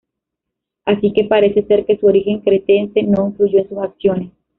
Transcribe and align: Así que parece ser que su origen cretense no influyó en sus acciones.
Así 0.83 1.13
que 1.13 1.25
parece 1.25 1.61
ser 1.67 1.85
que 1.85 1.95
su 1.95 2.07
origen 2.07 2.39
cretense 2.39 3.03
no 3.03 3.27
influyó 3.27 3.59
en 3.59 3.69
sus 3.69 3.77
acciones. 3.77 4.31